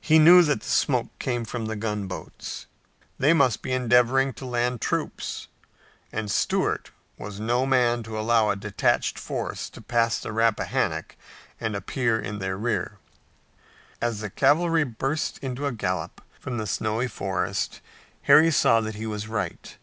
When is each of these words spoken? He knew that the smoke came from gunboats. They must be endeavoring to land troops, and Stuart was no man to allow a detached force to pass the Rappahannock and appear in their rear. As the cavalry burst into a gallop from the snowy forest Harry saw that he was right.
He 0.00 0.20
knew 0.20 0.42
that 0.44 0.60
the 0.60 0.68
smoke 0.68 1.08
came 1.18 1.44
from 1.44 1.64
gunboats. 1.64 2.66
They 3.18 3.32
must 3.32 3.60
be 3.60 3.72
endeavoring 3.72 4.32
to 4.34 4.44
land 4.46 4.80
troops, 4.80 5.48
and 6.12 6.30
Stuart 6.30 6.92
was 7.18 7.40
no 7.40 7.66
man 7.66 8.04
to 8.04 8.16
allow 8.16 8.50
a 8.50 8.54
detached 8.54 9.18
force 9.18 9.68
to 9.70 9.80
pass 9.80 10.20
the 10.20 10.30
Rappahannock 10.32 11.16
and 11.60 11.74
appear 11.74 12.20
in 12.20 12.38
their 12.38 12.56
rear. 12.56 12.98
As 14.00 14.20
the 14.20 14.30
cavalry 14.30 14.84
burst 14.84 15.38
into 15.38 15.66
a 15.66 15.72
gallop 15.72 16.20
from 16.38 16.58
the 16.58 16.64
snowy 16.68 17.08
forest 17.08 17.80
Harry 18.30 18.52
saw 18.52 18.80
that 18.82 18.94
he 18.94 19.06
was 19.06 19.26
right. 19.26 19.76